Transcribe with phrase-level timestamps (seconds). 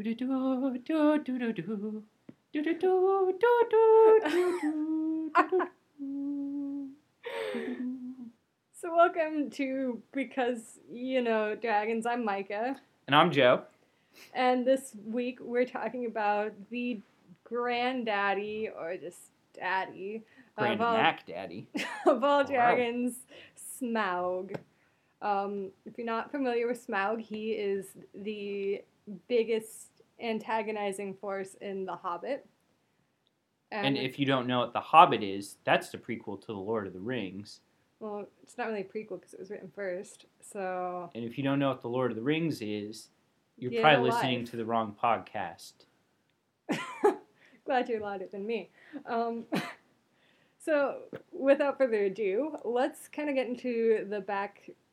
[8.72, 12.06] So welcome to Because You Know Dragons.
[12.06, 12.80] I'm Micah.
[13.08, 13.62] And I'm Joe.
[14.32, 17.00] And this week we're talking about the
[17.44, 19.18] granddaddy or just
[19.54, 20.22] daddy
[20.56, 21.68] Grand of all, Mac Daddy.
[22.06, 22.42] of all Wow.
[22.44, 23.16] dragons,
[23.82, 24.56] Smaug.
[25.20, 28.82] Um, if you're not familiar with Smaug, he is the
[29.28, 29.89] biggest
[30.22, 32.46] antagonizing force in The Hobbit.
[33.72, 36.86] And if you don't know what The Hobbit is, that's the prequel to The Lord
[36.86, 37.60] of the Rings.
[38.00, 40.26] well, it's not really a prequel because it was written first.
[40.40, 43.10] So And if you don't know what The Lord of the Rings is,
[43.56, 45.72] you're probably listening to the wrong podcast.
[47.66, 48.70] Glad you're louder than me.
[49.06, 49.44] Um,
[50.58, 54.20] so, without further ado, let's kind of get into the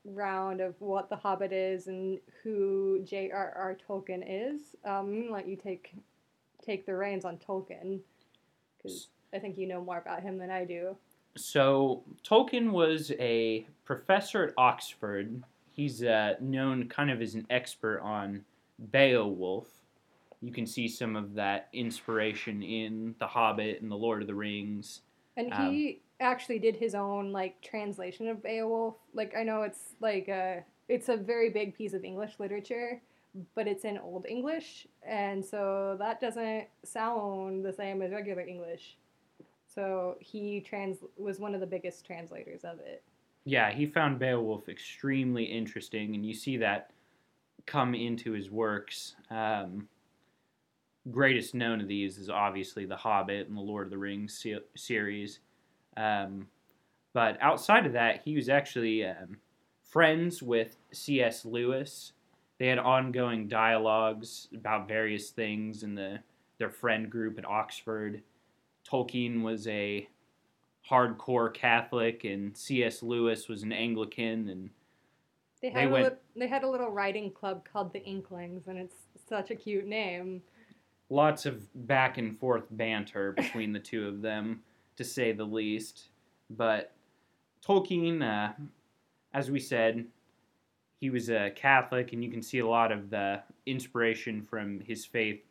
[0.08, 3.78] background of what The Hobbit is and who J.R.R.
[3.88, 4.76] Tolkien is.
[4.86, 5.94] Um, I'm gonna let you take
[6.66, 8.00] take the reins on Tolkien
[8.78, 10.96] because I think you know more about him than I do.
[11.36, 15.44] So, Tolkien was a professor at Oxford.
[15.72, 18.44] He's uh, known kind of as an expert on
[18.92, 19.68] Beowulf.
[20.42, 24.34] You can see some of that inspiration in The Hobbit and The Lord of the
[24.36, 25.02] Rings.
[25.36, 28.96] And Um, he actually did his own like translation of Beowulf.
[29.14, 33.02] Like I know it's like a it's a very big piece of English literature,
[33.56, 38.98] but it's in Old English, and so that doesn't sound the same as regular English.
[39.68, 43.04] So he trans was one of the biggest translators of it.
[43.46, 46.92] Yeah, he found Beowulf extremely interesting, and you see that
[47.66, 49.16] come into his works.
[49.30, 49.88] Um,
[51.12, 54.64] greatest known of these is obviously The Hobbit and the Lord of the Rings se-
[54.76, 55.40] series.
[55.98, 56.48] Um,
[57.14, 59.38] but outside of that, he was actually um,
[59.84, 61.44] friends with C.S.
[61.44, 62.14] Lewis.
[62.60, 66.20] They had ongoing dialogues about various things in the
[66.60, 68.22] their friend group at Oxford.
[68.90, 70.08] Tolkien was a
[70.90, 73.04] hardcore Catholic, and C.S.
[73.04, 74.70] Lewis was an Anglican, and
[75.62, 78.68] They They had a went- lit- they had a little writing club called the Inklings,
[78.68, 78.96] and it's
[79.28, 80.42] such a cute name.
[81.10, 84.62] lots of back and forth banter between the two of them,
[84.98, 86.10] to say the least.
[86.50, 86.94] But
[87.66, 88.54] Tolkien, uh,
[89.34, 90.06] as we said,
[91.00, 95.06] he was a Catholic, and you can see a lot of the inspiration from his
[95.06, 95.42] faith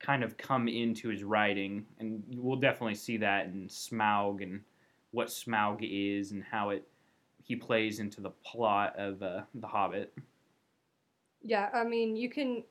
[0.00, 4.60] kind of come into his writing, and we'll definitely see that in Smaug and
[5.12, 6.86] what Smaug is and how it
[7.44, 10.14] he plays into the plot of uh, The Hobbit.
[11.42, 12.62] Yeah, I mean, you can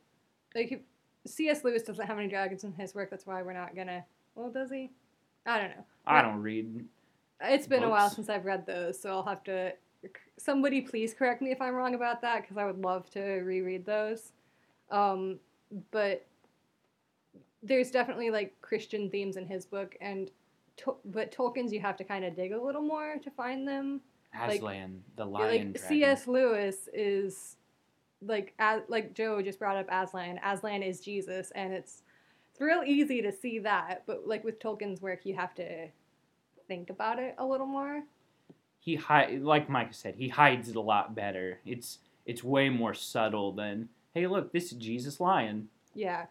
[0.55, 0.83] like
[1.27, 1.63] C.S.
[1.63, 3.09] Lewis doesn't have any dragons in his work.
[3.09, 4.03] That's why we're not gonna.
[4.35, 4.91] Well, does he?
[5.45, 5.85] I don't know.
[6.05, 6.85] I don't read
[7.41, 9.73] It's been a while since I've read those, so I'll have to.
[10.37, 13.85] Somebody please correct me if I'm wrong about that, because I would love to reread
[13.85, 14.31] those.
[14.89, 15.39] Um,
[15.91, 16.25] but
[17.63, 20.31] there's definitely like Christian themes in his book, and
[20.77, 24.01] to- but Tolkien's you have to kind of dig a little more to find them.
[24.37, 25.77] Like- Aslan, the lion like.
[25.77, 26.27] C.S.
[26.27, 27.57] Lewis is
[28.23, 30.39] like as, like Joe just brought up Aslan.
[30.43, 32.03] Aslan is Jesus, and it's
[32.51, 34.03] it's real easy to see that.
[34.05, 35.87] But like with Tolkien's work, you have to
[36.67, 38.03] think about it a little more.
[38.79, 41.59] he hi- like Micah said, he hides it a lot better.
[41.65, 45.69] It's it's way more subtle than hey, look, this is Jesus lion.
[45.95, 46.25] Yeah.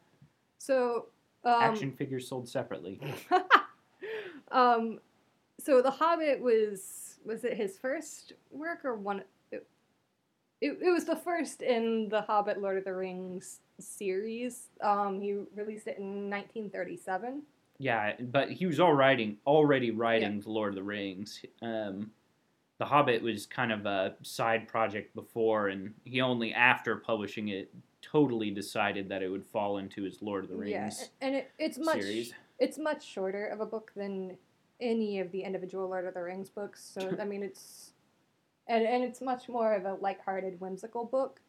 [0.58, 1.06] So
[1.44, 3.00] um, Action figures sold separately.
[4.52, 5.00] um,
[5.58, 9.22] so The Hobbit was was it his first work or one?
[10.60, 14.68] It, it, was the first in the Hobbit Lord of the Rings series.
[14.82, 17.42] Um, he released it in 1937.
[17.78, 21.42] Yeah, but he was all writing already writing the Lord of the Rings.
[21.62, 22.10] Um,
[22.78, 27.72] the Hobbit was kind of a side project before, and he only after publishing it
[28.02, 30.72] totally decided that it would fall into his Lord of the Rings.
[31.20, 32.34] Yeah, and it, it's much series.
[32.58, 34.36] it's much shorter of a book than
[34.80, 36.90] any of the individual Lord of the Rings books.
[36.94, 37.92] So I mean, it's
[38.70, 41.40] and and it's much more of a lighthearted, whimsical book.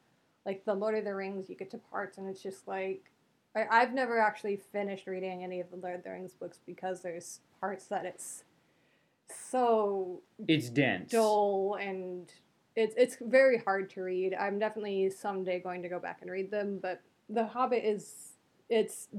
[0.45, 3.11] Like the Lord of the Rings, you get to parts and it's just like
[3.55, 7.01] I, I've never actually finished reading any of the Lord of the Rings books because
[7.01, 8.43] there's parts that it's
[9.49, 11.11] so It's dense.
[11.11, 12.31] dull and
[12.75, 14.33] it's it's very hard to read.
[14.33, 18.33] I'm definitely someday going to go back and read them, but The Hobbit is
[18.69, 19.09] it's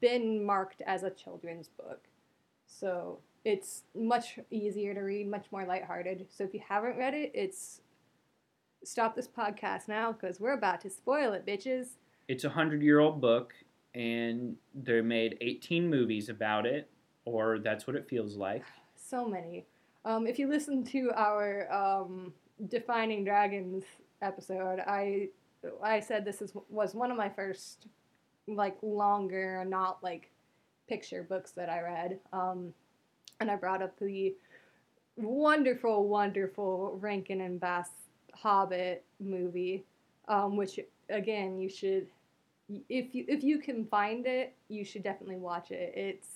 [0.00, 2.08] been marked as a children's book.
[2.66, 6.26] So it's much easier to read, much more lighthearted.
[6.30, 7.80] So if you haven't read it, it's
[8.84, 11.96] stop this podcast now because we're about to spoil it, bitches.
[12.28, 13.54] It's a hundred year old book,
[13.94, 16.90] and they made 18 movies about it,
[17.24, 18.64] or that's what it feels like.
[19.02, 19.66] So many.
[20.04, 22.32] Um, if you listen to our um,
[22.68, 23.82] defining dragons
[24.22, 25.30] episode, I
[25.82, 27.88] I said this is was one of my first
[28.46, 30.30] like longer, not like
[30.88, 32.20] picture books that I read.
[32.32, 32.72] Um,
[33.40, 34.34] and I brought up the
[35.16, 37.88] wonderful, wonderful Rankin and Bass
[38.34, 39.84] Hobbit movie,
[40.28, 40.78] um, which
[41.08, 42.06] again you should,
[42.88, 45.92] if you if you can find it, you should definitely watch it.
[45.96, 46.28] It's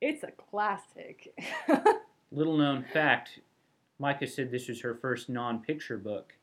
[0.00, 1.34] it's a classic.
[2.32, 3.40] Little known fact
[3.98, 6.34] Micah said this was her first non picture book.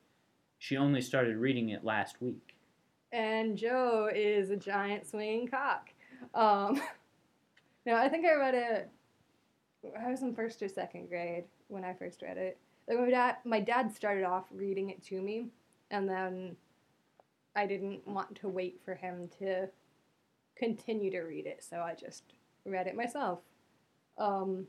[0.60, 2.56] She only started reading it last week.
[3.12, 5.90] and Joe is a giant swinging cock.
[6.34, 6.82] Um,
[7.86, 8.90] now, I think I read it.
[10.04, 12.58] I was in first or second grade when I first read it.
[12.88, 15.48] Like my dad, my dad started off reading it to me,
[15.92, 16.56] and then
[17.56, 19.70] I didn't want to wait for him to
[20.56, 22.24] continue to read it, so I just
[22.66, 23.40] read it myself.
[24.18, 24.68] Um,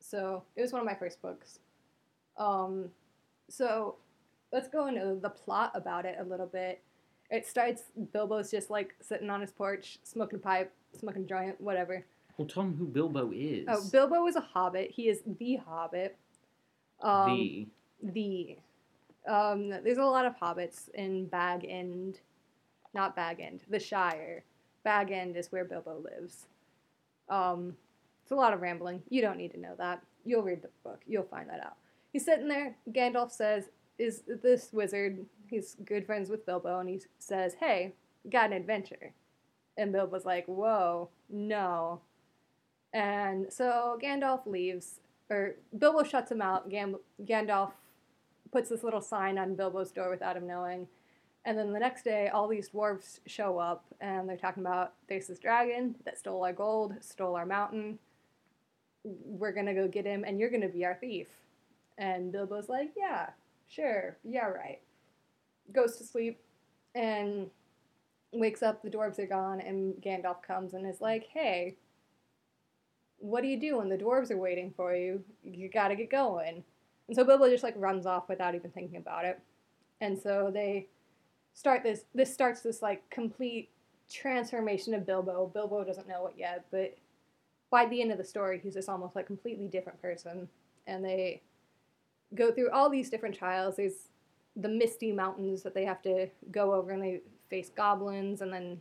[0.00, 1.58] so it was one of my first books.
[2.36, 2.90] Um,
[3.48, 3.96] so
[4.52, 6.82] let's go into the plot about it a little bit.
[7.30, 11.60] It starts Bilbo's just like sitting on his porch, smoking a pipe, smoking a joint,
[11.60, 12.04] whatever.
[12.36, 13.66] Well, tell them who Bilbo is.
[13.68, 14.90] Oh, Bilbo is a hobbit.
[14.90, 16.16] He is the hobbit.
[17.02, 17.66] Um, the.
[18.02, 18.56] the.
[19.26, 22.20] Um, there's a lot of hobbits in Bag End,
[22.94, 24.44] not Bag End, the Shire.
[24.84, 26.46] Bag End is where Bilbo lives.
[27.28, 27.76] Um,
[28.22, 29.02] it's a lot of rambling.
[29.08, 30.02] You don't need to know that.
[30.24, 31.00] You'll read the book.
[31.06, 31.76] You'll find that out.
[32.12, 32.76] He's sitting there.
[32.90, 35.26] Gandalf says, "Is this wizard?
[35.48, 37.94] He's good friends with Bilbo, and he says, "Hey,
[38.30, 39.12] got an adventure."
[39.76, 42.00] And Bilbo's like, "Whoa, no."
[42.96, 46.70] And so Gandalf leaves, or Bilbo shuts him out.
[46.70, 47.72] Gam- Gandalf
[48.50, 50.88] puts this little sign on Bilbo's door without him knowing.
[51.44, 55.26] And then the next day, all these dwarves show up and they're talking about there's
[55.26, 57.98] this dragon that stole our gold, stole our mountain.
[59.04, 61.28] We're gonna go get him, and you're gonna be our thief.
[61.98, 63.28] And Bilbo's like, yeah,
[63.68, 64.80] sure, yeah, right.
[65.70, 66.40] Goes to sleep
[66.94, 67.50] and
[68.32, 71.76] wakes up, the dwarves are gone, and Gandalf comes and is like, hey,
[73.26, 75.22] what do you do when the dwarves are waiting for you?
[75.42, 76.62] You gotta get going.
[77.08, 79.40] And so Bilbo just like runs off without even thinking about it.
[80.00, 80.86] And so they
[81.54, 83.70] start this this starts this like complete
[84.08, 85.50] transformation of Bilbo.
[85.52, 86.96] Bilbo doesn't know it yet, but
[87.70, 90.48] by the end of the story he's this almost like completely different person.
[90.86, 91.42] And they
[92.36, 93.76] go through all these different trials.
[93.76, 94.08] There's
[94.54, 98.80] the misty mountains that they have to go over and they face goblins and then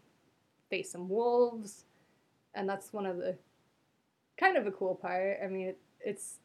[0.69, 1.85] face some wolves.
[2.53, 3.35] And that's one of the
[4.37, 5.39] kind of a cool part.
[5.43, 6.39] I mean, it, it's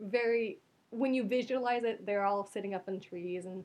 [0.00, 0.58] very
[0.90, 3.64] when you visualize it, they're all sitting up in trees, and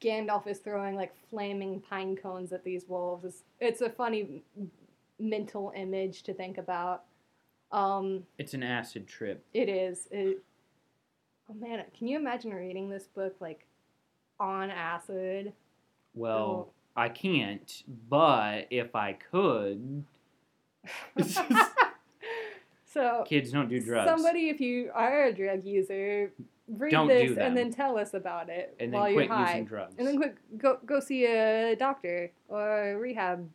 [0.00, 3.24] Gandalf is throwing like flaming pine cones at these wolves.
[3.24, 4.42] It's, it's a funny
[5.18, 7.04] mental image to think about.
[7.72, 9.44] Um, It's an acid trip.
[9.52, 10.08] it is.
[10.10, 10.42] It,
[11.50, 13.66] oh man, can you imagine reading this book like
[14.40, 15.52] on acid?
[16.14, 20.04] Well, I can't, but if I could,
[22.94, 24.08] so kids don't do drugs.
[24.08, 26.32] Somebody, if you are a drug user,
[26.68, 29.50] read Don't this and then tell us about it and while then you're quit high.
[29.50, 29.94] using drugs.
[29.98, 33.48] And then quick, go go see a doctor or a rehab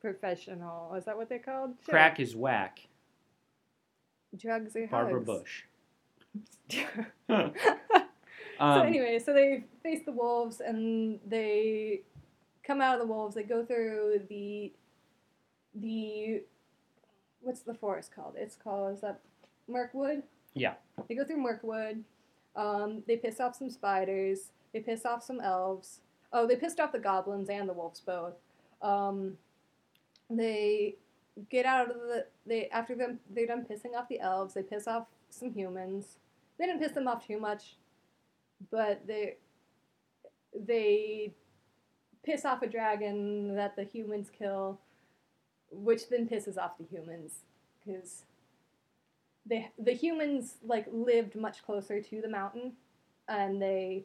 [0.00, 0.94] professional.
[0.94, 1.74] Is that what they're called?
[1.84, 1.92] Sure.
[1.92, 2.86] Crack is whack.
[4.36, 5.26] Drugs are Barbara hugs.
[5.26, 5.64] Bush.
[7.28, 7.52] so
[8.60, 12.02] Um, anyway, so they face the wolves and they
[12.62, 13.34] come out of the wolves.
[13.34, 14.72] They go through the
[15.74, 16.42] the
[17.40, 18.34] what's the forest called?
[18.36, 19.20] It's called is that
[19.68, 20.22] Mirkwood?
[20.54, 20.74] Yeah.
[21.08, 22.04] They go through Mirkwood.
[22.56, 24.50] Um, they piss off some spiders.
[24.72, 26.00] They piss off some elves.
[26.32, 28.34] Oh, they pissed off the goblins and the wolves both.
[28.82, 29.36] Um,
[30.28, 30.96] they
[31.48, 34.54] get out of the they after them they're done pissing off the elves.
[34.54, 36.18] They piss off some humans.
[36.58, 37.76] They didn't piss them off too much,
[38.70, 39.36] but they
[40.54, 41.32] they
[42.22, 44.78] piss off a dragon that the humans kill,
[45.70, 47.40] which then pisses off the humans
[47.84, 48.24] because
[49.46, 52.72] they the humans like lived much closer to the mountain,
[53.28, 54.04] and they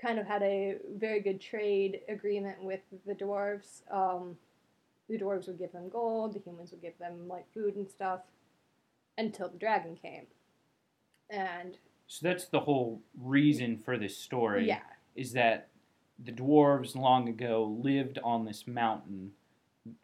[0.00, 3.82] kind of had a very good trade agreement with the dwarves.
[3.90, 4.36] Um,
[5.08, 8.20] the dwarves would give them gold, the humans would give them like food and stuff,
[9.18, 10.26] until the dragon came,
[11.28, 14.66] and so that's the whole reason for this story.
[14.66, 14.80] yeah,
[15.14, 15.68] Is that
[16.18, 19.32] the dwarves long ago lived on this mountain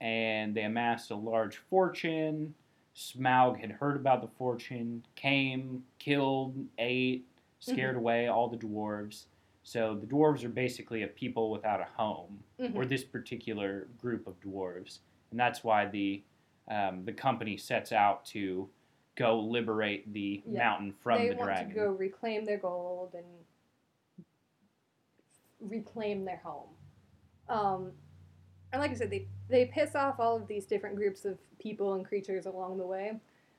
[0.00, 2.54] and they amassed a large fortune.
[2.94, 7.26] Smaug had heard about the fortune, came, killed, ate,
[7.60, 9.26] scared away all the dwarves.
[9.62, 12.74] So the dwarves are basically a people without a home, Mhm.
[12.76, 16.22] or this particular group of dwarves, and that's why the
[16.68, 18.68] um, the company sets out to
[19.14, 20.58] go liberate the Yeah.
[20.58, 21.68] mountain from they the want dragon.
[21.68, 23.24] to go reclaim their gold and
[25.60, 26.68] reclaim their home.
[27.48, 27.92] Um,
[28.76, 31.94] and like I said, they they piss off all of these different groups of people
[31.94, 33.12] and creatures along the way.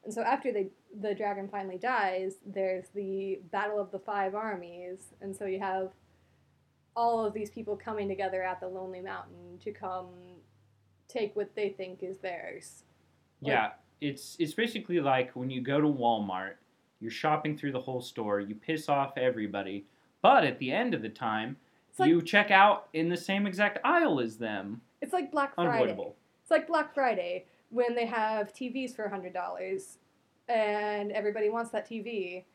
[0.06, 0.68] And so after they,
[1.02, 5.92] the dragon finally dies, there's the Battle of the Five Armies, and so you have
[6.96, 10.08] all of these people coming together at the Lonely Mountain to come
[11.08, 12.84] take what they think is theirs.
[13.42, 13.72] Like- Yeah,
[14.02, 16.54] it's it's basically like when you go to Walmart,
[17.00, 19.86] you're shopping through the whole store, you piss off everybody,
[20.22, 21.58] but at the end of the time,
[22.00, 24.82] like you check out in the same exact aisle as them.
[25.02, 25.70] It's like Black Friday.
[25.70, 26.16] Unavoidable.
[26.42, 29.98] It's like Black Friday when they have TVs for hundred dollars,
[30.48, 32.46] and everybody wants that TV,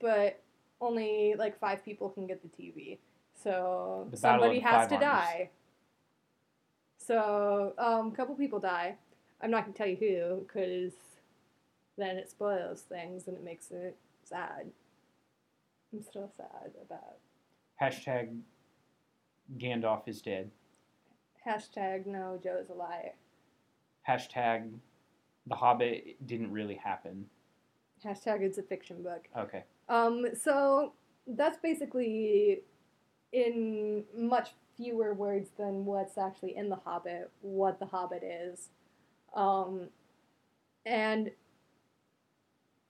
[0.00, 0.42] but
[0.80, 2.98] only like five people can get the TV.
[3.42, 5.50] So The somebody has to die.
[6.98, 8.96] So um, a couple people die.
[9.40, 10.92] I'm not gonna tell you who, because
[11.96, 14.66] then it spoils things and it makes it sad.
[15.92, 17.18] I'm still sad about
[17.80, 18.40] Hashtag
[19.58, 20.50] Gandalf is dead.
[21.46, 23.12] Hashtag no Joe's a liar.
[24.08, 24.70] Hashtag
[25.46, 27.26] The Hobbit didn't really happen.
[28.04, 29.28] Hashtag it's a fiction book.
[29.36, 29.64] Okay.
[29.88, 30.92] Um, so
[31.26, 32.62] that's basically
[33.32, 38.68] in much fewer words than what's actually in The Hobbit, what The Hobbit is.
[39.34, 39.88] Um,
[40.84, 41.30] and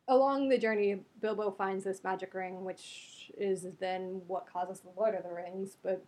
[0.09, 5.15] along the journey, Bilbo finds this magic ring, which is then what causes the Lord
[5.15, 5.77] of the Rings.
[5.83, 6.05] But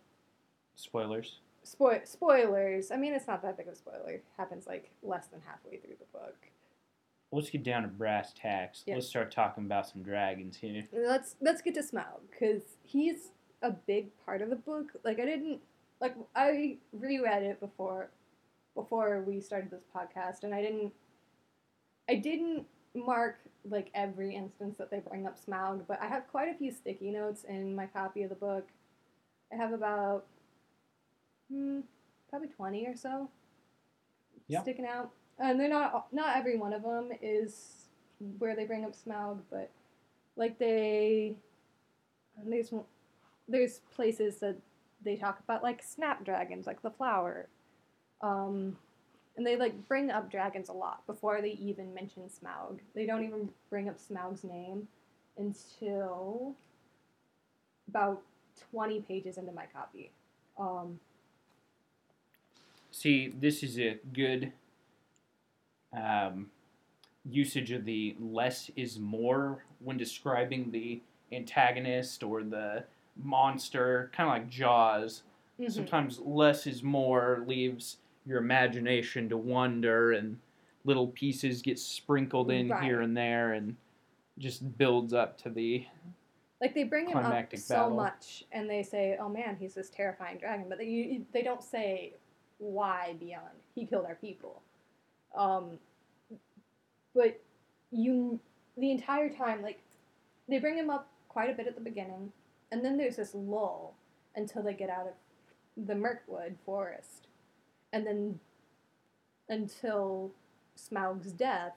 [0.75, 1.39] Spoilers.
[1.75, 4.09] Spo- spoilers, I mean, it's not that big of a spoiler.
[4.09, 6.37] It happens like less than halfway through the book.
[7.31, 8.83] Let's get down to brass tacks.
[8.87, 8.95] Yeah.
[8.95, 10.87] Let's start talking about some dragons here.
[10.91, 14.91] let's let's get to Smaug because he's a big part of the book.
[15.03, 15.59] Like I didn't
[16.01, 18.09] like I reread it before
[18.75, 20.91] before we started this podcast, and I didn't
[22.09, 23.37] I didn't mark
[23.69, 27.11] like every instance that they bring up Smaug, but I have quite a few sticky
[27.11, 28.67] notes in my copy of the book.
[29.53, 30.25] I have about
[31.51, 31.81] hmm,
[32.29, 33.29] probably twenty or so
[34.47, 34.61] Yeah.
[34.61, 37.87] sticking out, and they're not not every one of them is
[38.37, 39.69] where they bring up Smaug, but
[40.35, 41.35] like they
[42.45, 42.73] there's
[43.47, 44.57] there's places that
[45.03, 47.47] they talk about like snapdragons, like the flower,
[48.21, 48.77] um,
[49.37, 52.79] and they like bring up dragons a lot before they even mention Smaug.
[52.93, 54.87] They don't even bring up Smaug's name
[55.37, 56.55] until
[57.87, 58.21] about
[58.71, 60.11] twenty pages into my copy.
[60.59, 60.99] Um,
[62.91, 64.51] See, this is a good
[65.95, 66.49] um,
[67.29, 72.83] usage of the less is more when describing the antagonist or the
[73.21, 75.23] monster, kind of like Jaws.
[75.59, 75.71] mhm.
[75.71, 80.39] Sometimes less is more leaves your imagination to wander, and
[80.85, 82.83] little pieces get sprinkled in Right.
[82.83, 83.75] here and there, and
[84.37, 85.85] just builds up to the.
[86.61, 87.95] Like they bring him up so battle.
[87.97, 91.63] much, and they say, "Oh man, he's this terrifying dragon," but they you- they don't
[91.63, 92.13] say
[92.59, 94.61] why beyond he killed our people.
[95.35, 95.79] Um,
[97.15, 97.41] but
[97.91, 98.39] you
[98.77, 99.79] the entire time, like
[100.47, 102.31] they bring him up quite a bit at the beginning,
[102.71, 103.95] and then there's this lull
[104.35, 107.27] until they get out of the Mirkwood forest,
[107.91, 108.39] and then
[109.49, 110.31] until
[110.75, 111.73] Smaug's death,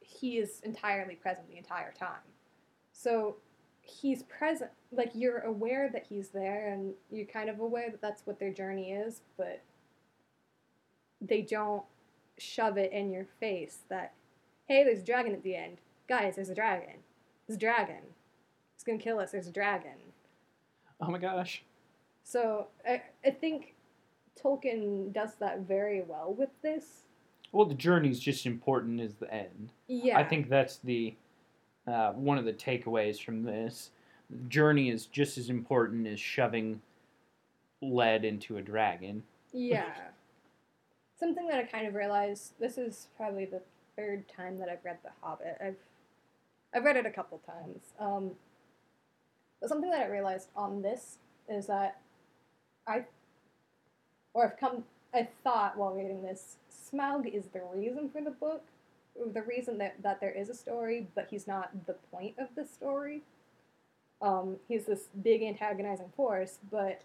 [0.00, 2.26] he is entirely present the entire time.
[2.92, 3.36] So
[3.84, 8.26] he's present like you're aware that he's there and you're kind of aware that that's
[8.26, 9.60] what their journey is but
[11.26, 11.82] they don't
[12.38, 14.12] shove it in your face that
[14.66, 15.78] hey there's a dragon at the end
[16.08, 16.96] guys there's a dragon
[17.46, 18.00] there's a dragon
[18.74, 19.92] it's gonna kill us there's a dragon
[21.00, 21.62] Oh my gosh.
[22.22, 23.74] so i, I think
[24.40, 27.02] tolkien does that very well with this
[27.52, 29.70] Well, the journey is just important as the end.
[29.86, 31.14] yeah I think that's the
[31.86, 33.90] uh, one of the takeaways from this.
[34.30, 36.80] The journey is just as important as shoving
[37.82, 39.22] lead into a dragon.
[39.52, 39.92] Yeah.
[41.18, 43.62] Something that I kind of realized this is probably the
[43.96, 45.58] third time that I've read The Hobbit.
[45.64, 45.76] I've
[46.74, 47.92] I've read it a couple times.
[48.00, 48.32] Um,
[49.60, 51.18] but something that I realized on this
[51.48, 52.00] is that
[52.86, 53.04] I
[54.32, 58.64] or I've come I thought while reading this, Smaug is the reason for the book,
[59.32, 62.66] the reason that, that there is a story, but he's not the point of the
[62.66, 63.22] story.
[64.20, 67.02] Um, he's this big antagonizing force, but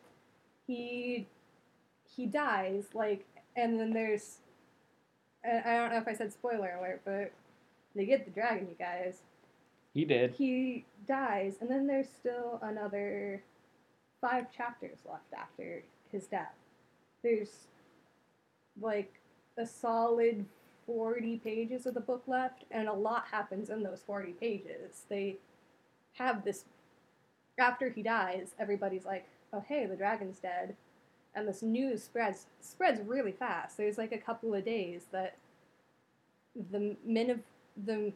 [0.65, 1.27] he
[2.15, 3.25] he dies like
[3.59, 4.37] and then there's
[5.43, 7.31] and I don't know if I said spoiler alert, but
[7.95, 9.21] they get the dragon, you guys.
[9.93, 10.31] He did.
[10.31, 13.41] He dies, and then there's still another
[14.21, 16.53] five chapters left after his death.
[17.23, 17.67] There's
[18.79, 19.13] like
[19.57, 20.45] a solid
[20.85, 25.03] 40 pages of the book left, and a lot happens in those 40 pages.
[25.09, 25.37] They
[26.13, 26.65] have this.
[27.57, 30.75] After he dies, everybody's like, oh, hey, the dragon's dead.
[31.35, 33.77] And this news spreads spreads really fast.
[33.77, 35.37] There's like a couple of days that
[36.71, 37.39] the men of
[37.85, 38.11] the,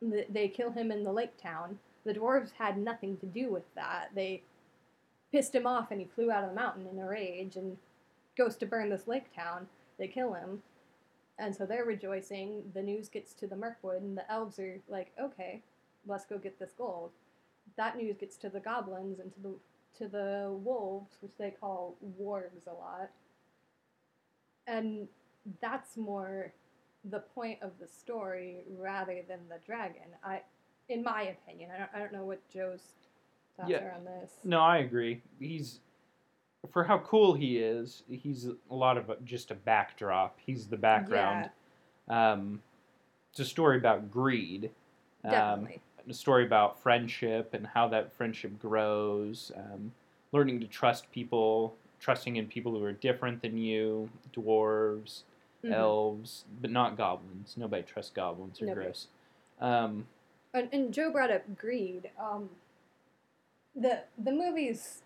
[0.00, 1.78] the they kill him in the lake town.
[2.04, 4.10] The dwarves had nothing to do with that.
[4.14, 4.42] They
[5.32, 7.76] pissed him off, and he flew out of the mountain in a rage and
[8.36, 9.66] goes to burn this lake town.
[9.98, 10.62] They kill him,
[11.38, 12.62] and so they're rejoicing.
[12.74, 15.62] The news gets to the Mirkwood, and the elves are like, "Okay,
[16.06, 17.10] let's go get this gold."
[17.76, 19.54] That news gets to the goblins and to the
[19.98, 23.10] to the wolves, which they call wargs a lot.
[24.66, 25.08] And
[25.60, 26.52] that's more
[27.04, 30.02] the point of the story rather than the dragon.
[30.24, 30.42] I,
[30.88, 32.82] in my opinion, I don't, I don't know what Joe's
[33.56, 33.84] thoughts Yeah.
[33.84, 34.30] are on this.
[34.44, 35.22] No, I agree.
[35.38, 35.80] He's
[36.72, 38.02] for how cool he is.
[38.10, 40.38] He's a lot of a, just a backdrop.
[40.44, 41.48] He's the background.
[42.08, 42.32] Yeah.
[42.32, 42.62] Um,
[43.30, 44.70] it's a story about greed.
[45.24, 45.80] Um, Definitely.
[46.10, 49.52] A story about friendship and how that friendship grows.
[49.56, 49.92] Um,
[50.32, 55.22] learning to trust people, trusting in people who are different than you, dwarves,
[55.64, 55.72] Mhm.
[55.72, 57.56] elves, but not goblins.
[57.56, 58.58] Nobody trusts goblins.
[58.58, 58.86] They're Nobody.
[58.86, 59.08] gross.
[59.60, 60.06] Um,
[60.52, 62.10] And, and Joe brought up greed.
[62.18, 62.50] Um,
[63.76, 65.02] the the movies,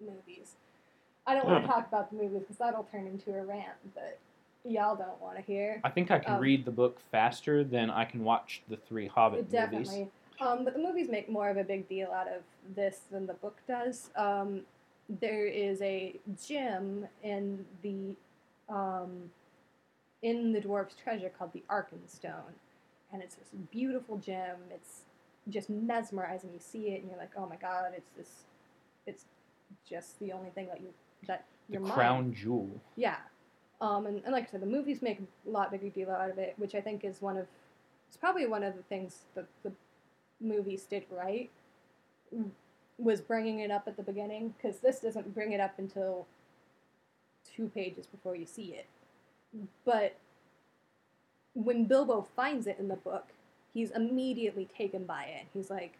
[0.00, 0.54] the movies.
[1.26, 4.18] I don't want to talk about the movies because that'll turn into a rant that
[4.68, 5.80] y'all don't want to hear.
[5.84, 9.06] I think I can Um, read the book faster than I can watch the three
[9.06, 9.52] Hobbit movies.
[9.52, 10.10] Definitely.
[10.40, 12.42] Um, but the movies make more of a big deal out of
[12.74, 14.10] this than the book does.
[14.16, 14.62] Um,
[15.08, 18.14] there is a gem in the
[18.68, 19.30] um,
[20.22, 22.52] in the dwarf's treasure called the Arkenstone,
[23.12, 24.56] and it's this beautiful gem.
[24.74, 25.02] It's
[25.48, 26.50] just mesmerizing.
[26.52, 28.44] You see it, and you're like, "Oh my god!" It's this.
[29.06, 29.24] It's
[29.88, 30.92] just the only thing that you
[31.28, 32.68] that The your crown mind jewel.
[32.96, 33.16] yeah.
[33.80, 36.38] Um, and, and like I said, the movies make a lot bigger deal out of
[36.38, 37.46] it, which I think is one of,
[38.08, 39.72] it's probably one of the things that the
[40.40, 41.50] movies did right,
[42.98, 46.26] was bringing it up at the beginning, because this doesn't bring it up until
[47.54, 48.86] two pages before you see it.
[49.84, 50.16] But
[51.52, 53.28] when Bilbo finds it in the book,
[53.74, 55.46] he's immediately taken by it.
[55.52, 55.98] He's like,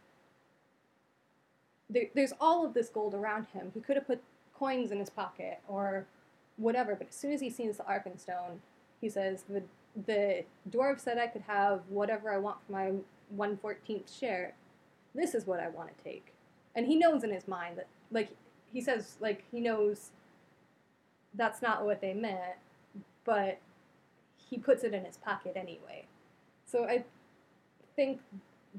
[1.91, 3.71] there, there's all of this gold around him.
[3.75, 4.23] He could have put
[4.55, 6.07] coins in his pocket or
[6.57, 8.59] whatever, but as soon as he sees the Arkenstone,
[9.01, 9.62] he says, the,
[10.07, 12.92] the dwarf said I could have whatever I want for my
[13.37, 14.55] 114th share.
[15.14, 16.33] This is what I want to take.
[16.75, 18.31] And he knows in his mind that, like,
[18.73, 20.11] he says, like, he knows
[21.35, 22.57] that's not what they meant,
[23.25, 23.59] but
[24.37, 26.05] he puts it in his pocket anyway.
[26.64, 27.05] So I
[27.95, 28.21] think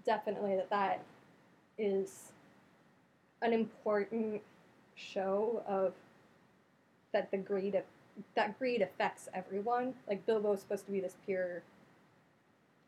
[0.05, 1.03] definitely that that
[1.77, 2.31] is
[3.41, 4.41] an important
[4.95, 5.93] show of
[7.13, 7.83] that the greed of,
[8.35, 9.93] that greed affects everyone.
[10.07, 11.63] Like Bilbo's supposed to be this pure,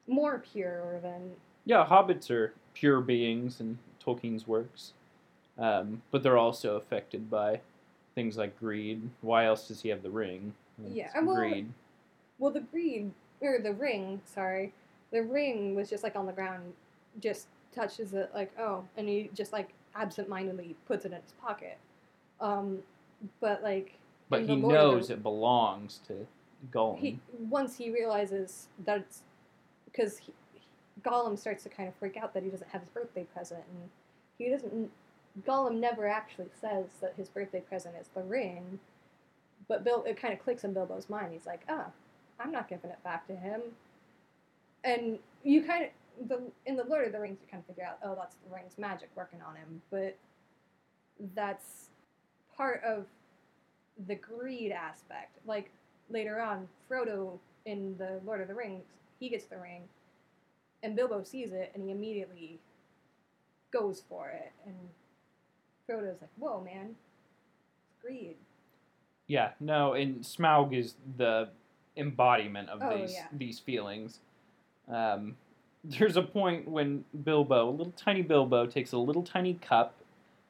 [0.07, 1.31] more pure than
[1.65, 4.93] Yeah, hobbits are pure beings in Tolkien's works,
[5.57, 7.61] um, but they're also affected by
[8.15, 9.09] things like greed.
[9.21, 10.53] Why else does he have the ring?
[10.87, 11.67] Yeah, It's and well, greed.
[12.39, 14.21] well the greed or the ring.
[14.25, 14.73] Sorry,
[15.11, 16.73] the ring was just like on the ground,
[17.19, 21.77] just touches it like oh, and he just like absentmindedly puts it in his pocket.
[22.41, 22.79] Um,
[23.41, 23.93] but like
[24.29, 26.27] But he the Lord of the- knows it belongs to
[26.71, 26.99] Gollum.
[26.99, 29.23] he once he realizes that it's
[29.85, 30.33] because he,
[31.01, 33.89] Gollum starts to kind of freak out that he doesn't have his birthday present, and
[34.37, 34.91] he doesn't.
[35.47, 38.79] Gollum never actually says that his birthday present is the ring,
[39.67, 41.31] but Bill it kind of clicks in Bilbo's mind.
[41.31, 41.91] He's like, "Ah,
[42.39, 43.61] I'm not giving it back to him,"
[44.83, 47.85] and you kind of the in the Lord of the Rings you kind of figure
[47.85, 50.17] out, oh, that's the ring's magic working on him, but
[51.33, 51.89] that's
[52.57, 53.05] part of
[54.07, 55.37] the greed aspect.
[55.45, 55.71] Like
[56.09, 58.85] later on, Frodo in the Lord of the Rings,
[59.19, 59.83] he gets the ring,
[60.83, 62.59] and Bilbo sees it, and he immediately
[63.71, 64.51] goes for it.
[64.65, 64.75] And
[65.87, 66.95] Frodo's like, "Whoa, man,
[67.89, 68.37] it's greed."
[69.27, 71.49] Yeah, no, and Smaug is the
[71.97, 73.27] embodiment of Oh, these yeah.
[73.31, 74.19] these feelings.
[74.87, 75.37] Um,
[75.83, 79.95] there's a point when Bilbo, a little tiny Bilbo, takes a little tiny cup,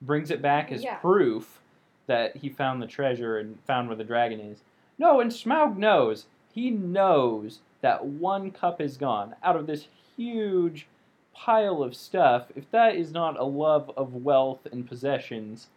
[0.02, 0.96] brings it back as Yeah.
[0.98, 1.62] proof
[2.10, 4.63] that he found the treasure and found where the dragon is.
[4.98, 6.26] No, and Smaug knows.
[6.52, 10.88] He knows that one cup is gone out of this huge
[11.36, 12.48] pile of stuff.
[12.56, 15.67] If that is not a love of wealth and possessions,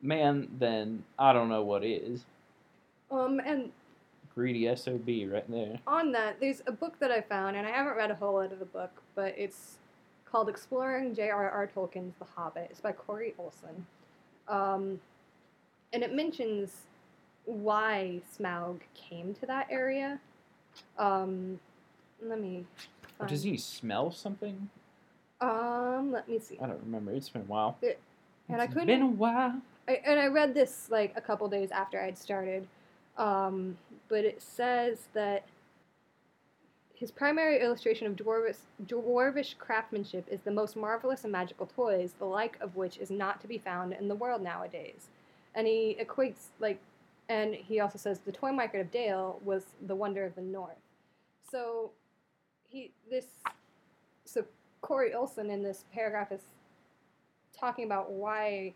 [0.00, 2.24] man, then I don't know what is.
[3.10, 3.72] Um, and
[4.32, 5.80] Greedy SOB right there.
[5.88, 8.52] on that, there's a book that I found, and I haven't read a whole lot
[8.52, 9.78] of the book, but it's
[10.24, 11.68] called Exploring J.R.R.
[11.74, 12.68] Tolkien's The Hobbit.
[12.70, 13.86] It's by Corey Olsen.
[14.48, 15.00] Um,
[15.94, 16.72] and it mentions
[17.46, 20.18] why Smaug came to that area.
[20.98, 21.60] Um,
[22.20, 22.64] let me.
[23.20, 24.68] Or does he smell something?
[25.40, 26.58] Um, let me see.
[26.60, 27.12] I don't remember.
[27.12, 27.78] It's been a while.
[27.80, 28.00] It-
[28.48, 29.62] and I couldn't- been a while.
[29.88, 32.66] I, and I read this like a couple days after I'd started,
[33.16, 33.78] um,
[34.08, 35.44] but it says that
[36.94, 42.24] his primary illustration of dwarvish, dwarvish craftsmanship is the most marvelous and magical toys, the
[42.24, 45.08] like of which is not to be found in the world nowadays.
[45.54, 46.80] And he equates like,
[47.28, 50.76] and he also says the toy market of Dale was the wonder of the North.
[51.50, 51.90] So,
[52.68, 53.26] he this,
[54.24, 54.44] so
[54.80, 56.40] Corey Olsen in this paragraph is
[57.58, 58.74] talking about why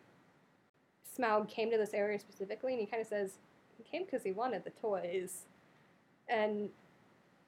[1.18, 3.32] Smaug came to this area specifically, and he kind of says
[3.76, 5.44] he came because he wanted the toys,
[6.28, 6.68] and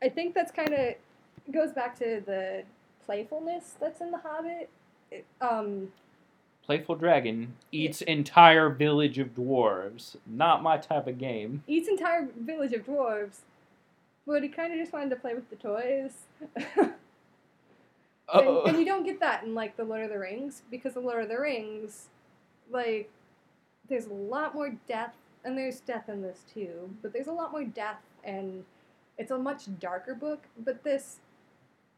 [0.02, 0.94] I think that's kind of
[1.52, 2.64] goes back to the
[3.04, 4.68] playfulness that's in the Hobbit.
[5.10, 5.88] It, um,
[6.70, 10.14] Playful dragon eats entire village of dwarves.
[10.24, 11.64] Not my type of game.
[11.66, 13.38] eats entire village of dwarves,
[14.24, 16.12] but he kind of just wanted to play with the toys.
[18.32, 21.00] and, and you don't get that in like the Lord of the Rings because the
[21.00, 22.06] Lord of the Rings,
[22.70, 23.10] like,
[23.88, 27.50] there's a lot more death, and there's death in this too, but there's a lot
[27.50, 28.64] more death, and
[29.18, 30.44] it's a much darker book.
[30.56, 31.16] But this,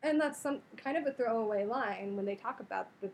[0.02, 3.10] and that's some kind of a throwaway line when they talk about the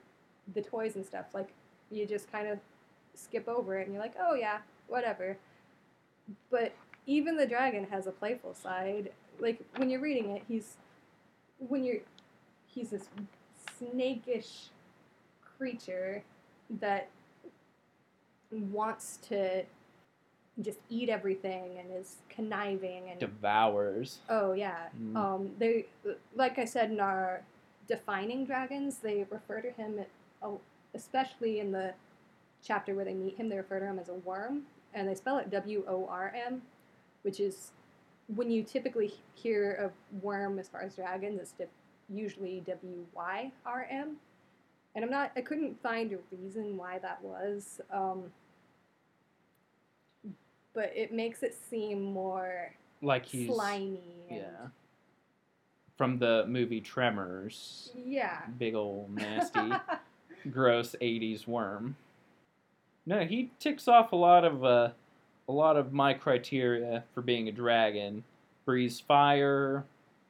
[0.54, 1.26] the toys and stuff.
[1.34, 1.48] Like,
[1.90, 2.58] you just kind of
[3.14, 5.36] skip over it, and you're like, oh yeah, whatever.
[6.50, 6.72] But
[7.06, 9.10] even the dragon has a playful side.
[9.40, 10.74] Like when you're reading it, he's
[11.58, 12.00] when you're
[12.66, 13.08] he's this
[13.80, 14.68] snakish
[15.56, 16.22] creature
[16.80, 17.08] that
[18.50, 19.62] wants to
[20.60, 24.18] just eat everything and is conniving and devours.
[24.28, 25.16] oh yeah Mm.
[25.16, 25.86] um they
[26.34, 27.42] like i said in our
[27.86, 30.00] defining dragons they refer to him
[30.94, 31.92] especially in the
[32.62, 34.62] chapter where they meet him they refer to him as a worm
[34.94, 36.62] and they spell it w-o-r-m
[37.22, 37.72] which is
[38.34, 41.54] when you typically hear of worm as far as dragons it's
[42.08, 44.16] usually w-y-r-m
[44.94, 48.24] and i'm not i couldn't find a reason why that was um,
[50.74, 52.72] but it makes it seem more
[53.02, 54.66] Like he's slimy and yeah.
[55.96, 58.42] From the movie Tremors, yeah.
[58.56, 59.58] Big old nasty,
[60.52, 61.96] gross '80s worm.
[63.06, 64.90] No, he ticks off a lot of uh,
[65.48, 68.24] a lot of my criteria for being a dragon.
[68.64, 69.84] Breathes fire,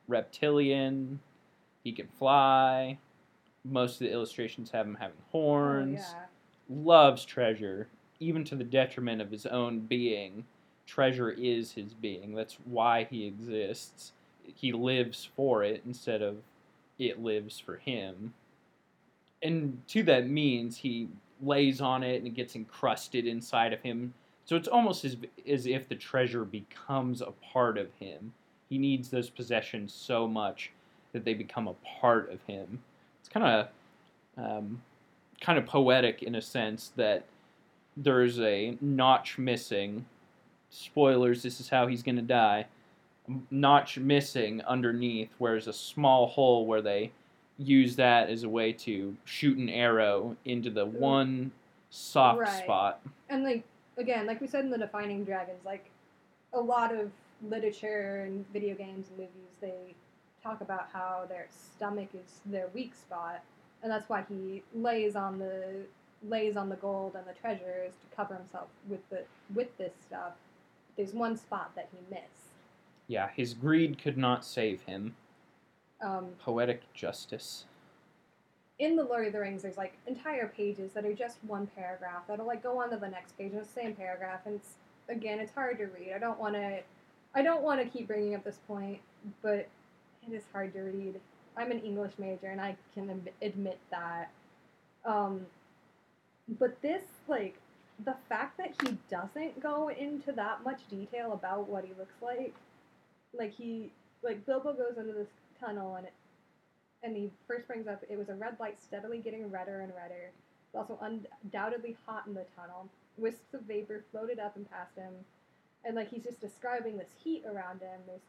[0.06, 1.20] reptilian.
[1.82, 2.98] He can fly.
[3.64, 6.00] Most of the illustrations have him having horns.
[6.00, 6.14] Oh,
[6.70, 6.84] yeah.
[6.84, 7.88] loves treasure,
[8.20, 10.44] even to the detriment of his own being.
[10.86, 12.34] Treasure is his being.
[12.34, 14.12] That's why he exists.
[14.54, 16.36] He lives for it instead of
[16.98, 18.34] it lives for him.
[19.42, 21.08] And to that means he
[21.40, 24.14] lays on it and it gets encrusted inside of him.
[24.44, 25.16] So it's almost as,
[25.48, 28.32] as if the treasure becomes a part of him.
[28.68, 30.72] He needs those possessions so much
[31.12, 32.80] that they become a part of him.
[33.20, 33.68] It's kind of
[34.36, 34.82] um,
[35.40, 37.24] kind of poetic in a sense that
[37.96, 40.04] there's a notch missing.
[40.70, 42.66] Spoilers, this is how he's going to die.
[43.50, 47.10] Notch missing underneath, where there's a small hole where they
[47.58, 50.92] use that as a way to shoot an arrow into the mm.
[50.92, 51.50] one
[51.90, 52.62] soft Right.
[52.64, 53.00] spot.
[53.28, 53.64] and like
[53.96, 55.90] again like we said in the defining dragons like
[56.52, 57.10] a lot of
[57.48, 59.94] literature and video games and movies they
[60.42, 63.42] talk about how their stomach is their weak spot
[63.82, 65.84] and that's why he lays on the
[66.28, 69.22] lays on the gold and the treasures to cover himself with the
[69.54, 70.32] with this stuff
[70.96, 72.52] there's one spot that he missed
[73.06, 75.16] Yeah, his greed could not save him.
[76.00, 77.64] Um, Poetic justice.
[78.78, 82.22] in the Lord of the Rings, there's like entire pages that are just one paragraph
[82.28, 84.74] that'll like go on to the next page and the same paragraph, and it's
[85.08, 86.12] again, it's hard to read.
[86.14, 86.80] I don't want to,
[87.34, 89.00] I don't want to keep bringing up this point,
[89.42, 89.68] but
[90.26, 91.14] it is hard to read.
[91.56, 94.30] I'm an English major, and I can admit that.
[95.04, 95.46] Um,
[96.58, 97.56] but this, like,
[98.04, 102.54] the fact that he doesn't go into that much detail about what he looks like,
[103.36, 103.90] like he,
[104.22, 105.28] like Bilbo goes into this
[105.60, 106.12] tunnel and it
[107.02, 110.30] and he first brings up it was a red light steadily getting redder and redder.
[110.30, 110.34] It
[110.72, 112.88] was also undoubtedly hot in the tunnel.
[113.16, 115.12] Wisps of vapor floated up and past him,
[115.84, 118.00] and like he's just describing this heat around him.
[118.06, 118.22] There's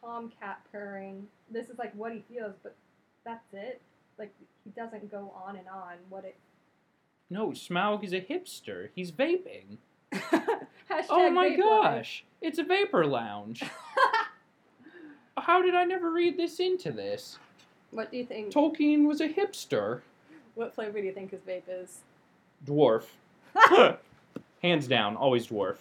[0.00, 1.26] tomcat purring.
[1.50, 2.74] This is like what he feels, but
[3.24, 3.80] that's it.
[4.18, 4.32] Like
[4.64, 5.94] he doesn't go on and on.
[6.08, 6.36] What it.
[7.28, 8.88] No, Smaug is a hipster.
[8.94, 9.78] He's vaping.
[11.10, 12.24] Oh my gosh!
[12.40, 13.62] It's a vapor lounge.
[15.46, 17.38] How did I never read this into this?
[17.92, 18.52] What do you think?
[18.52, 20.00] Tolkien was a hipster.
[20.56, 22.00] What flavor do you think his vape is?
[22.66, 23.04] Dwarf.
[24.62, 25.76] Hands down, always dwarf.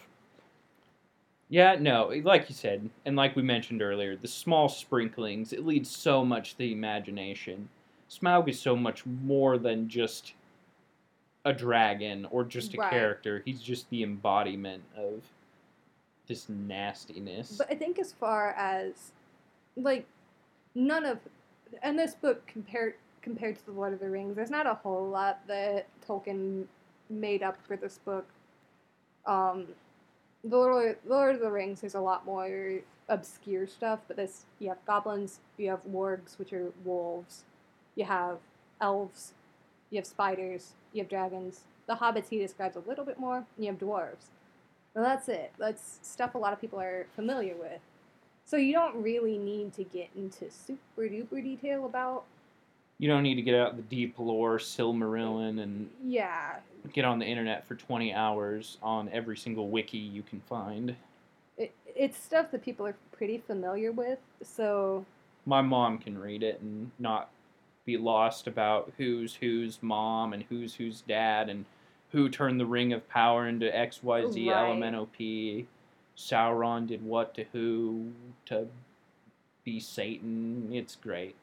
[1.50, 5.90] Yeah, no, like you said, and like we mentioned earlier, the small sprinklings, it leads
[5.90, 7.68] so much to the imagination.
[8.08, 10.34] Smaug is so much more than just
[11.44, 12.92] a dragon or just a Right.
[12.92, 13.42] character.
[13.44, 15.24] He's just the embodiment of
[16.28, 17.58] this nastiness.
[17.58, 19.12] But I think as far as
[19.76, 20.06] like
[20.74, 21.20] none of
[21.84, 25.10] and this book compared compared to the Lord of the Rings, there's not a whole
[25.10, 26.66] lot that Tolkien
[27.10, 28.28] made up for this book.
[29.26, 29.66] Um,
[30.44, 34.70] the Lord, Lord of the Rings, there's a lot more obscure stuff, but this you
[34.70, 37.46] have goblins, you have wargs, which are wolves,
[37.96, 38.38] you have
[38.80, 39.34] elves,
[39.90, 41.62] you have spiders, you have dragons.
[41.88, 44.30] The hobbits he describes a little bit more, and you have dwarves.
[44.94, 45.52] Well, that's it.
[45.58, 47.82] That's stuff a lot of people are familiar with.
[48.46, 52.24] So you don't really need to get into super duper detail about.
[53.00, 56.58] you don't need to get out the deep lore, Silmarillion, and Yeah,
[56.94, 60.96] get on the internet for 20 hours on every single wiki you can find.
[61.58, 64.20] it, it's stuff that people are pretty familiar with.
[64.44, 65.06] So
[65.46, 67.30] My mom can read it and not
[67.86, 71.66] be lost about who's whose mom and who's whose dad and
[72.12, 74.80] who turned the Ring of Power into XYZ Right.
[74.80, 75.66] LMNOP.
[76.18, 78.12] Sauron did what to who
[78.46, 78.68] to
[79.64, 80.70] be Satan.
[80.72, 81.36] It's great.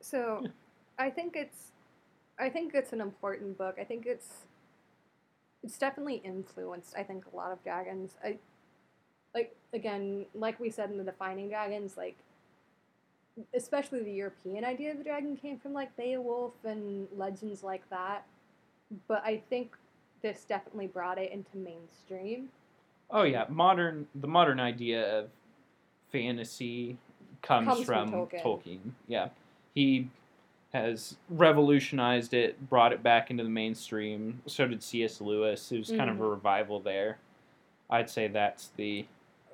[0.00, 0.44] so
[0.98, 1.72] I think it's
[2.38, 3.76] I think it's an important book.
[3.80, 4.46] I think it's
[5.62, 6.94] it's definitely influenced.
[6.96, 8.16] I think a lot of dragons.
[8.24, 8.38] I
[9.34, 12.16] like again, like we said in the defining dragons, like
[13.54, 18.26] especially the European idea of the dragon came from like Beowulf and legends like that.
[19.06, 19.76] But I think
[20.22, 22.48] this definitely brought it into mainstream.
[23.12, 25.28] Oh yeah, modern the modern idea of
[26.12, 26.96] fantasy
[27.42, 28.42] comes, Comes from, from Tolkien.
[28.42, 28.78] Tolkien.
[29.08, 29.28] Yeah,
[29.74, 30.08] he
[30.72, 34.40] has revolutionized it, brought it back into the mainstream.
[34.46, 35.20] So did C.S.
[35.20, 35.72] Lewis.
[35.72, 36.30] It was kind of a Mhm.
[36.30, 37.18] revival there.
[37.88, 39.06] I'd say that's the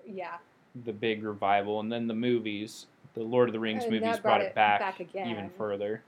[0.06, 0.36] Yeah.
[0.84, 4.22] the big revival, and then the movies, the Lord of the Rings And movies, brought,
[4.22, 5.28] brought it back, back again.
[5.28, 6.02] even further.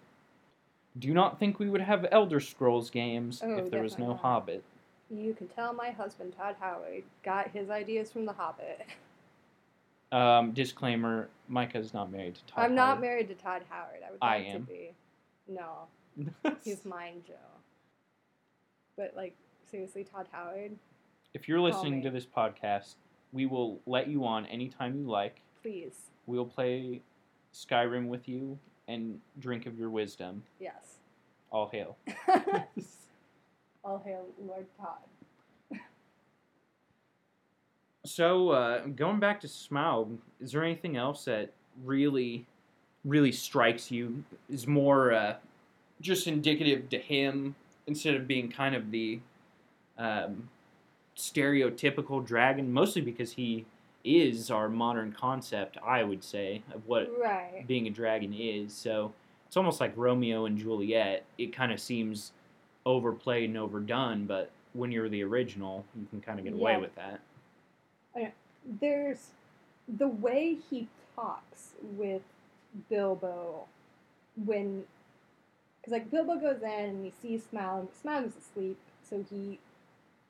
[0.98, 4.08] Do you not think we would have Elder Scrolls games Oh, if there was no
[4.08, 4.18] not.
[4.18, 4.62] Hobbit?
[5.10, 8.86] You can tell my husband Todd Howard got his ideas from The Hobbit.
[10.12, 11.28] Um, disclaimer:
[11.74, 12.64] is not married to Todd.
[12.64, 13.00] I'm not Howard.
[13.00, 14.00] married to Todd Howard.
[14.06, 14.66] I would I like am.
[14.66, 14.90] to be.
[15.48, 17.34] No, he's mine, Joe.
[18.96, 19.34] But like
[19.70, 20.72] seriously, Todd Howard,
[21.34, 22.02] If you're listening me.
[22.02, 22.94] to this podcast,
[23.32, 25.40] we will let you on anytime you like.
[25.62, 25.94] please.
[26.26, 27.00] We'll play
[27.54, 30.42] Skyrim with you and drink of your wisdom.
[30.60, 30.98] Yes.
[31.50, 31.96] All hail.
[33.84, 35.78] All hail Lord Todd.
[38.04, 41.52] So, uh, going back to Smaug, is there anything else that
[41.84, 42.46] really,
[43.04, 44.24] really strikes you?
[44.48, 45.34] Is more uh,
[46.00, 47.54] just indicative to him
[47.86, 49.20] instead of being kind of the
[49.98, 50.48] um,
[51.16, 52.72] stereotypical dragon?
[52.72, 53.66] Mostly because he
[54.04, 57.64] is our modern concept, I would say, of what Right.
[57.66, 58.72] being a dragon is.
[58.72, 59.12] So
[59.46, 61.24] it's almost like Romeo and Juliet.
[61.36, 62.32] It kind of seems
[62.88, 66.78] overplayed and overdone, but when you're the original, you can kind of get away Yeah.
[66.78, 67.20] with that.
[68.16, 68.32] Oh,
[68.64, 69.30] There's
[69.86, 72.22] the way he talks with
[72.88, 73.66] Bilbo
[74.36, 74.86] when
[75.80, 78.24] because like Bilbo goes in and he sees Smile Smaug.
[78.24, 79.58] Smaug's asleep, so he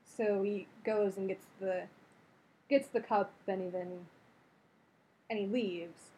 [0.05, 1.85] so he goes and gets the
[2.69, 4.07] gets the cup and even
[5.31, 6.11] and he leaves.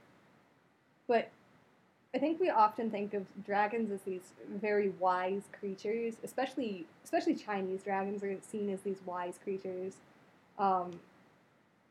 [1.06, 1.30] But
[2.14, 7.82] I think we often think of dragons as these very wise creatures, especially especially Chinese
[7.84, 9.94] dragons are seen as these wise creatures.
[10.58, 10.90] Um,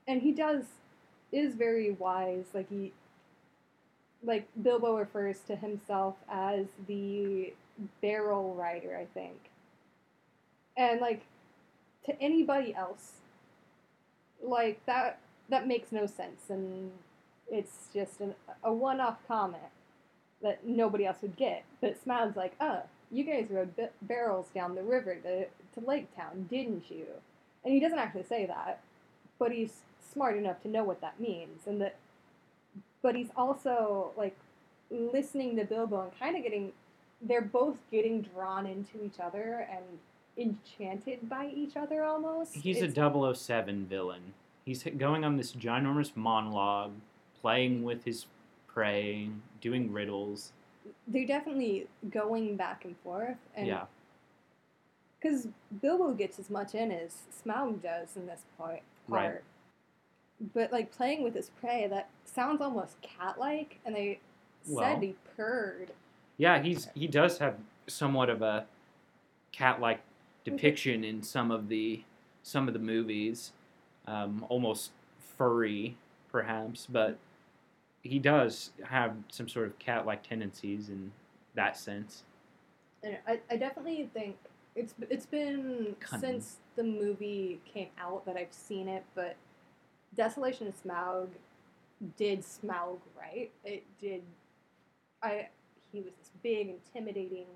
[0.08, 0.66] and he does
[1.32, 2.46] is very wise.
[2.54, 2.92] Like he,
[4.22, 7.54] like Bilbo refers to himself as the
[8.02, 9.38] barrel rider, I think.
[10.76, 11.22] And like
[12.06, 13.14] to anybody else,
[14.44, 16.92] like that that makes no sense, and
[17.50, 19.64] it's just an, a one-off comment
[20.42, 21.64] that nobody else would get.
[21.82, 26.16] But Smaug's like, oh, you guys rode b- barrels down the river to to Lake
[26.16, 27.06] Town, didn't you?
[27.64, 28.82] And he doesn't actually say that,
[29.38, 29.82] but he's
[30.14, 31.96] smart enough to know what that means, and that.
[33.02, 34.36] But he's also like
[34.92, 36.72] listening to Bilbo and kind of getting.
[37.22, 39.84] They're both getting drawn into each other and
[40.38, 42.56] enchanted by each other almost.
[42.56, 44.34] He's It's- a 007 villain.
[44.66, 46.94] He's going on this ginormous monologue,
[47.42, 48.26] playing with his
[48.80, 49.30] prey,
[49.62, 50.54] doing riddles.
[51.08, 53.86] they're definitely going back and forth, and yeah,
[55.20, 55.48] because
[55.82, 57.14] Bilbo gets as much in as
[57.46, 58.82] Smaug does in this part.
[59.10, 59.42] Right.
[60.54, 64.20] But like playing with his prey, that sounds almost cat-like, and they
[64.68, 64.86] Well.
[64.86, 65.92] said he purred.
[66.38, 66.62] yeah.
[66.62, 67.56] He's he does have
[67.88, 68.66] somewhat of a
[69.52, 70.00] cat-like
[70.46, 72.04] depiction in some of the
[72.44, 73.52] some of the movies,
[74.08, 74.92] um, almost
[75.38, 75.98] furry
[76.32, 77.18] perhaps, but
[78.04, 81.12] he does have some sort of cat-like tendencies in
[81.56, 82.24] that sense.
[83.04, 84.36] And I, I definitely think
[84.76, 86.22] It's it's been Cunning.
[86.22, 89.36] since the movie came out that I've seen it, but
[90.16, 91.28] Desolation of Smaug
[92.18, 93.52] did Smaug right.
[93.66, 94.24] It did.
[95.22, 95.48] I
[95.92, 97.48] he was this big, intimidating.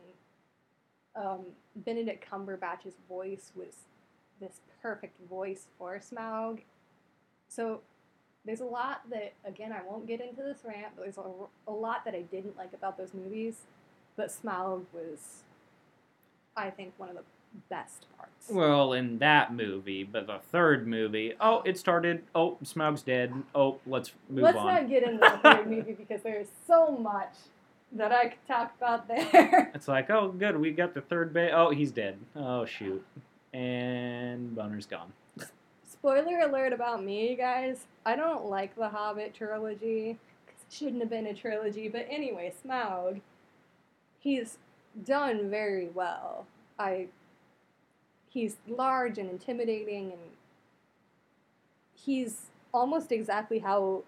[1.16, 3.86] Um, Benedict Cumberbatch's voice was
[4.42, 6.62] this perfect voice for Smaug.
[7.48, 7.82] So
[8.46, 11.24] there's a lot that again I won't get into this rant, but there's a,
[11.68, 13.56] a lot that I didn't like about those movies.
[14.16, 15.44] But Smaug was,
[16.56, 17.24] I think, one of the
[17.70, 18.50] best parts.
[18.50, 22.24] Well, in that movie, but the third movie, oh, it started.
[22.36, 23.34] Oh, Smaug's dead.
[23.56, 24.54] Oh, let's move on.
[24.54, 27.34] Let's not get into the third movie because there's so much
[27.92, 29.72] that I could talk about there.
[29.76, 31.52] It's like, oh, good, we got the third bit.
[31.54, 32.18] Oh, he's dead.
[32.36, 33.04] Oh, shoot.
[33.54, 35.12] And Boner's gone.
[36.04, 37.86] Spoiler alert about me, guys.
[38.06, 40.20] I don't like the Hobbit trilogy.
[40.46, 41.88] 'cause it shouldn't have been a trilogy.
[41.88, 43.22] But anyway, Smaug,
[44.20, 44.58] he's
[45.06, 46.46] done very well.
[46.78, 47.08] I.
[48.28, 50.36] He's large and intimidating, and
[51.96, 54.04] he's almost exactly how.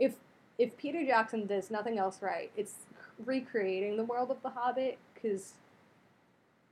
[0.00, 0.16] If
[0.58, 2.86] if Peter Jackson does nothing else right, it's
[3.24, 5.54] recreating the world of the Hobbit because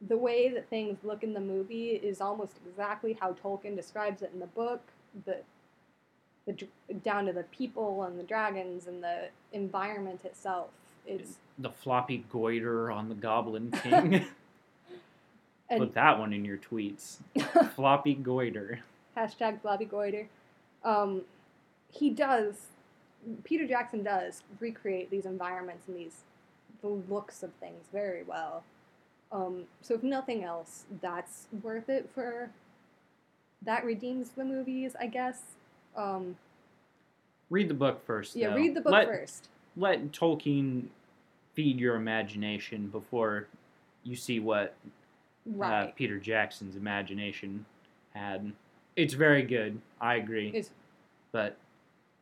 [0.08, 4.30] the way that things look in the movie is almost exactly how Tolkien describes it
[4.32, 4.80] in the book.
[5.26, 5.38] The
[6.46, 6.66] the
[7.04, 10.70] down to the people and the dragons and the environment itself.
[11.06, 14.24] It's The floppy goiter on the Goblin King.
[15.76, 17.18] Put that one in your tweets.
[17.76, 18.80] floppy goiter.
[19.16, 20.28] hashtag floppy Goiter.
[20.84, 21.22] Um,
[21.92, 22.54] he does.
[23.44, 26.22] Peter Jackson does recreate these environments and these
[26.80, 28.64] the looks of things very well.
[29.32, 32.50] Um, so if nothing else, that's worth it for.
[33.62, 35.42] That redeems the movies, I guess.
[35.96, 36.36] Um,
[37.50, 38.36] Read the book first.
[38.36, 38.56] yeah, though.
[38.56, 39.48] read the book let, first.
[39.76, 40.84] Let Tolkien
[41.54, 43.48] feed your imagination before
[44.04, 44.74] you see what
[45.62, 47.64] uh, Peter Jackson's imagination
[48.14, 48.52] had.
[48.96, 49.80] It's very good.
[50.00, 50.50] I agree.
[50.54, 50.70] It's
[51.32, 51.56] but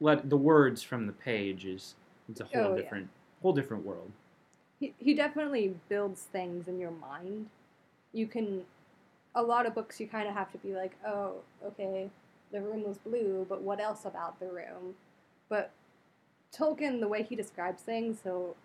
[0.00, 1.94] let the words from the page is
[2.28, 2.82] it's a whole Oh, yeah.
[2.82, 3.08] different
[3.42, 4.10] whole different world.
[4.80, 7.48] He, he definitely builds things in your mind.
[8.12, 8.62] You can,
[9.34, 12.10] a lot of books you kind of have to be like, oh, okay,
[12.52, 14.94] the room was blue, but what else about the room?
[15.48, 15.70] But
[16.56, 18.56] Tolkien, the way he describes things, so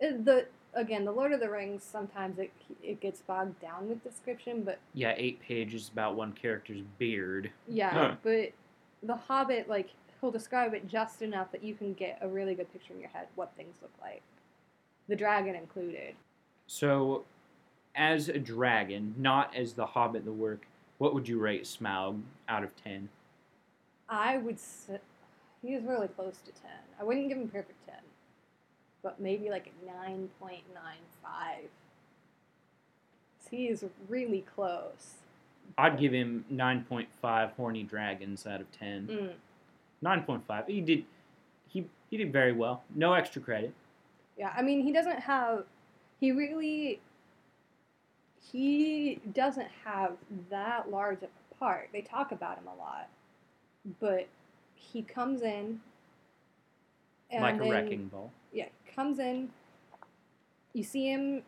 [0.00, 4.02] eh, the again, the Lord of the Rings, sometimes it it gets bogged down with
[4.04, 7.50] description, but Yeah, eight pages about one character's beard.
[7.68, 8.14] yeah, Huh.
[8.22, 8.52] but
[9.02, 12.72] The Hobbit, like he'll describe it just enough that you can get a really good
[12.72, 14.22] picture in your head what things look like,
[15.08, 16.14] the dragon included.
[16.66, 17.24] So,
[17.94, 20.66] as a dragon, not as the Hobbit, the work,
[20.98, 23.08] what would you rate Smaug out of ten?
[24.08, 24.98] I would say
[25.62, 26.70] he is really close to 10.
[27.00, 27.94] I wouldn't give him perfect 10,
[29.02, 30.58] but maybe like a 9.95.
[33.50, 35.16] He is really close.
[35.76, 39.06] I'd give him nine point five horny dragons out of ten.
[39.06, 39.32] Mm.
[40.00, 40.66] Nine point five.
[40.66, 41.04] He did.
[41.68, 42.82] He he did very well.
[42.94, 43.74] No extra credit.
[44.38, 45.64] Yeah, I mean, he doesn't have.
[46.20, 47.00] He really.
[48.40, 50.16] He doesn't have
[50.50, 51.88] that large of a part.
[51.92, 53.08] They talk about him a lot.
[54.00, 54.28] But
[54.74, 55.80] he comes in.
[57.30, 58.30] And like a wrecking ball.
[58.52, 59.48] yeah, comes in.
[60.74, 61.42] You see him,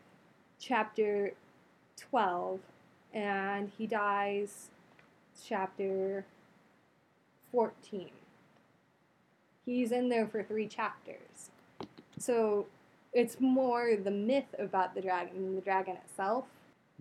[0.59, 1.33] chapter
[1.97, 2.61] twelve,
[3.13, 4.71] and he dies,
[5.47, 6.25] chapter
[7.53, 8.11] fourteen.
[9.67, 11.51] He's in there for three chapters,
[12.19, 12.67] so
[13.15, 16.45] it's more the myth about the dragon than the dragon itself.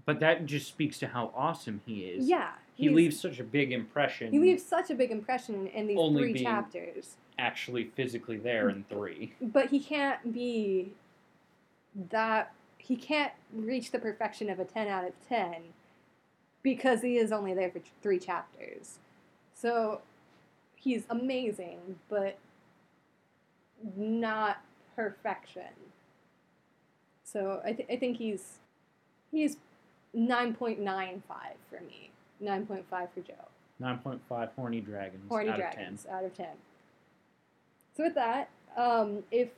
[0.05, 2.27] But that just speaks to how awesome he is.
[2.27, 4.31] Yeah, He leaves such a big impression.
[4.31, 7.17] He leaves such a big impression in these Only three being- chapters.
[7.39, 9.33] actually physically there in three.
[9.41, 10.93] but he can't be
[12.09, 15.55] that he can't reach the perfection of a 10 out of 10
[16.63, 18.99] because he is only there for three chapters
[19.53, 20.01] so
[20.75, 22.37] he's amazing but
[23.95, 24.57] not
[24.95, 25.63] perfection
[27.33, 28.59] so i, th- I think he's
[29.31, 29.57] he's
[30.15, 31.21] 9.95
[31.69, 32.11] for me.
[32.41, 33.33] 9.5 for joe.
[33.79, 36.45] Nine point five horny dragons horny out dragons out of 10
[37.97, 39.49] so with that um, if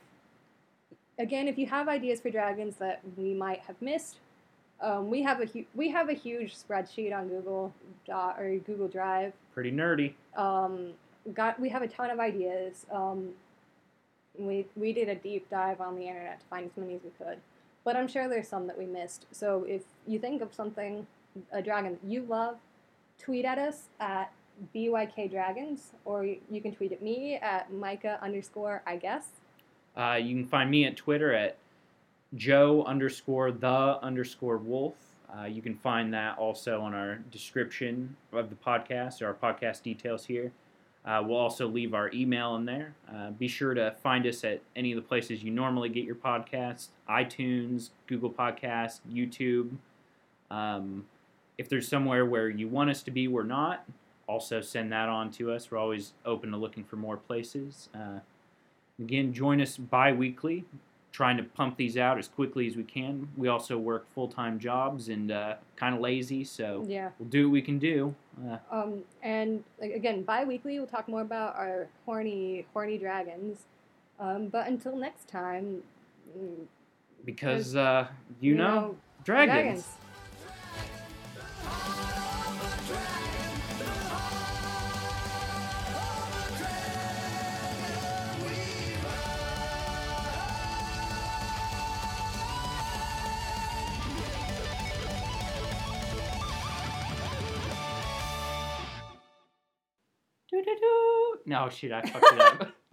[1.18, 4.16] again if you have ideas for dragons that we might have missed
[4.80, 7.72] um, we have a hu- we have a huge spreadsheet on google
[8.06, 9.32] Doc or google drive.
[9.54, 10.14] Pretty nerdy.
[10.36, 10.92] um,
[11.34, 12.86] got we have a ton of ideas.
[12.92, 13.30] Um,
[14.38, 17.10] we, we did a deep dive on the internet to find as many as we
[17.24, 17.38] could
[17.86, 21.06] but i'm sure there's some that we missed so if you think of something
[21.52, 22.56] a dragon that you love
[23.18, 24.30] tweet at us at
[24.74, 29.28] BYK Dragons, or you, can tweet at me at Micah underscore I guess.
[29.96, 31.56] Uh, you can find me at Twitter at
[32.34, 34.94] Joe underscore the underscore Wolf.
[35.36, 39.82] Uh, you can find that also on our description of the podcast, or our podcast
[39.82, 40.52] details here.
[41.06, 42.92] Uh, we'll also leave our email in there.
[43.14, 46.16] Uh, be sure to find us at any of the places you normally get your
[46.16, 49.70] podcasts iTunes, Google Podcasts, YouTube.
[50.50, 51.04] Um,
[51.58, 53.84] if there's somewhere where you want us to be, we're not.
[54.26, 55.70] Also, send that on to us.
[55.70, 57.88] We're always open to looking for more places.
[57.94, 58.18] Uh,
[59.00, 60.64] again, join us bi weekly,
[61.12, 63.28] trying to pump these out as quickly as we can.
[63.36, 67.10] We also work full time jobs and uh, kind of lazy, so Yeah.
[67.20, 68.16] we'll do what we can do.
[68.70, 73.64] Um, and like, again, bi-weekly, we'll talk more about our horny, horny dragons.
[74.18, 75.82] Um, but until next time,
[76.36, 76.66] mm,
[77.24, 78.08] because, uh,
[78.40, 79.84] you, know, dragons.
[79.84, 80.05] Doo-doo-doo.
[101.46, 102.68] No, shoot, I fucked it up.